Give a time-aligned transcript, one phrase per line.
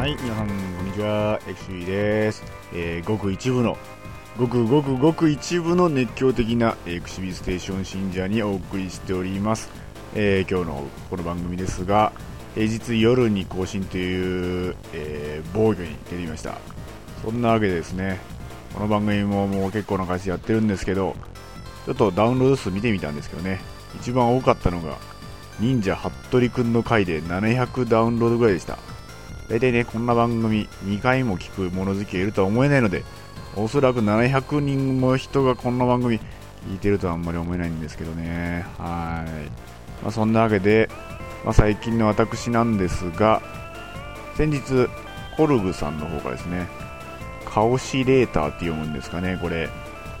[0.00, 2.42] はい皆さんこんにちは、エクシーです。
[2.72, 3.76] えー、ごく一部の、
[4.38, 9.68] ごくごくごく一部の熱狂的なエクシビステーション信者にお送りしております。
[10.14, 12.12] えー、今日のこの番組ですが、
[12.54, 16.56] 平日夜に更新という、えー、防御に出てみました。
[17.22, 18.20] そんなわけでですね、
[18.72, 21.14] この番組ももう結構な回数やってるんですけど、
[21.84, 23.60] ちょっとダウンロード数見てみたんですけどね、
[24.00, 24.96] 一番多かったのが、
[25.58, 28.78] 忍者服部くんの回で700ダウンロードぐらいでした。
[29.50, 33.02] 大体ね、こんな番組2回も聞く物好きがいるとは思えないので、
[33.56, 36.20] おそらく700人も人がこんな番組
[36.68, 38.64] 聞いてるとはあんまり思えないんですけどね。
[38.78, 39.50] はい。
[40.02, 40.88] まあ、そんなわけで、
[41.44, 43.42] まあ、最近の私なんですが、
[44.36, 44.88] 先日、
[45.36, 46.68] コルグさんの方からですね、
[47.44, 49.68] カオシレーターって読むんですかね、これ。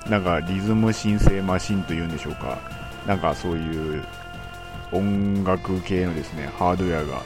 [0.08, 2.58] なんかリズム申請マシンというんでしょうか。
[3.06, 4.02] なんかそういう
[4.90, 7.22] 音楽系のですね、ハードウェアが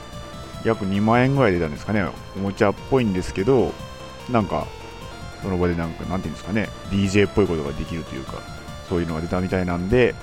[0.65, 3.73] 約2万円ぐらい出たんですかね、おもちゃっぽいんですけど、
[4.31, 4.67] なんか、
[5.43, 8.39] その場でなんか、なんていうんですかね、DJ っぽいことができるというか、
[8.89, 10.15] そういうのが出たみたいなんで、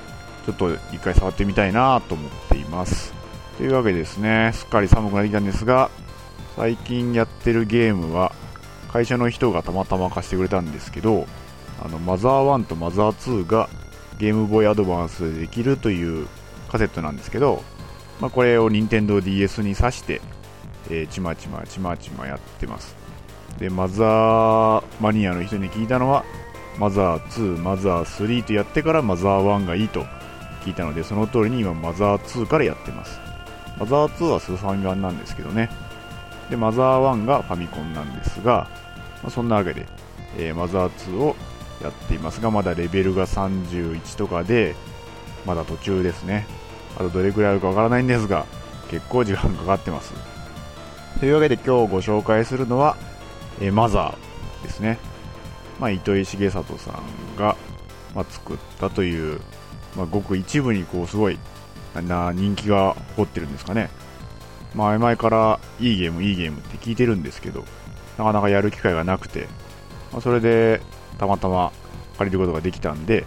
[0.46, 3.14] ちょっと一回触ってみたいなと思っています。
[3.58, 5.92] というわけですね、すっかり寒くなってきたんですが、
[6.56, 8.32] 最近やってるゲームは、
[8.92, 11.28] 会社の人がたまたま貸してくれたんですけど、
[11.84, 12.32] あの、マザー
[12.62, 13.70] 1とマザー2が
[14.18, 16.28] ゲームボーイアドバンスでできるという
[16.70, 17.64] カセットなんですけど、
[18.22, 20.22] まあ、これを任天堂 d s に挿して、
[20.92, 22.96] えー、ちまちまちまちまやってます。
[23.58, 26.24] でマザーマニアの人に聞いたのは
[26.78, 30.06] マザー2マザー3とやってからマザー1がいいと
[30.64, 33.20] 聞いたのでその通りに今マザー2からやってます。
[33.80, 35.70] マザー2はスーファミ版なんですけどね。
[36.52, 38.70] でマザー1がファミコンなんですが、
[39.24, 39.88] まあ、そんなわけで、
[40.38, 41.36] えー、マザー2を
[41.82, 44.76] やっていますがまだレベルが31とかで
[45.48, 46.46] まだ途中ですね。
[47.02, 48.46] あとどれくらいあるかわからないんですが、
[48.90, 50.14] 結構時間かかってます。
[51.20, 52.96] というわけで今日ご紹介するのは、
[53.60, 54.98] え、マザーですね。
[55.80, 57.56] まあ、糸井重里さんが、
[58.14, 59.42] まあ、作ったという、
[59.96, 61.40] まあ、ごく一部にこうすごい
[61.96, 63.90] な人気が起こってるんですかね。
[64.76, 67.66] まあ前々からいいゲームいいゲームって聞いてるんですけど、
[68.18, 69.48] なかなかやる機会がなくて、
[70.12, 70.82] まあ、それで
[71.18, 71.72] たまたま
[72.18, 73.26] 借りることができたんで、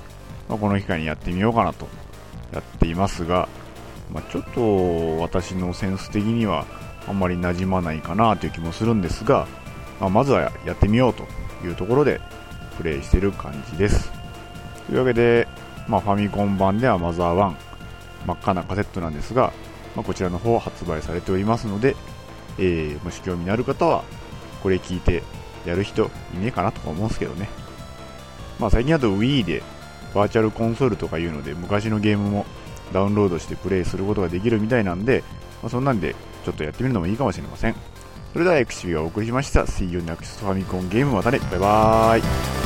[0.49, 1.89] まあ、この機会にやってみようかなと
[2.53, 3.49] やっていますが、
[4.13, 6.67] まあ、ちょっと私のセンス的には
[7.09, 9.47] あんまり馴染まないかなという気もするんですが、
[10.01, 11.25] まあ、まずはやってみようと
[11.67, 12.21] いうところで
[12.77, 14.13] プレイしてる感じです。
[14.87, 15.49] というわけで、
[15.89, 17.55] まあ、ファミコン版ではマザー1
[18.27, 19.53] 真っ赤なカセットなんですが、
[19.95, 21.97] まあ、こちらの方発売されておりますので、
[22.59, 24.05] えー、もし興味のある方は
[24.63, 25.23] これ聞いて
[25.67, 27.49] やる人いねえかなとか思うんですけどね、
[28.59, 29.63] まあ、最近だと Wii で
[30.15, 32.47] バーチャルコンソールとかいうので昔のゲームも
[32.93, 35.23] ダウンロードしてプレイすることができるみたいなんで、
[35.63, 36.15] まあ、そんなんで
[36.45, 37.75] ちょっとやってみるのもいいかもしれません。
[38.33, 39.67] それではエクシビがお送りしました。
[39.67, 41.39] 水曜のアクセスファミコンゲームまたね。
[41.51, 42.64] バイバーイ。